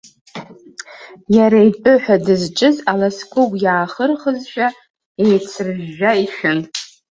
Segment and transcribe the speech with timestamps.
[1.35, 4.67] Иара итәы ҳәа дызҿыз аласкәыгә иаахырхызшәа,
[5.23, 6.59] еицрыжәжәа ишәын.